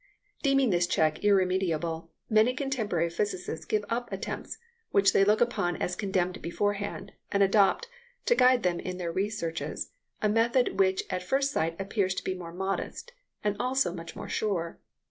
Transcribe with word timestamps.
Deeming 0.41 0.71
this 0.71 0.87
check 0.87 1.23
irremediable, 1.23 2.09
many 2.27 2.55
contemporary 2.55 3.07
physicists 3.07 3.65
give 3.65 3.85
up 3.87 4.11
attempts 4.11 4.57
which 4.89 5.13
they 5.13 5.23
look 5.23 5.41
upon 5.41 5.77
as 5.77 5.95
condemned 5.95 6.41
beforehand, 6.41 7.11
and 7.31 7.43
adopt, 7.43 7.87
to 8.25 8.33
guide 8.33 8.63
them 8.63 8.79
in 8.79 8.97
their 8.97 9.11
researches, 9.11 9.91
a 10.19 10.27
method 10.27 10.79
which 10.79 11.03
at 11.11 11.21
first 11.21 11.51
sight 11.51 11.75
appears 11.79 12.19
much 12.25 12.35
more 12.37 12.51
modest, 12.51 13.11
and 13.43 13.55
also 13.59 13.93
much 13.93 14.15
more 14.15 14.27
sure. 14.27 14.79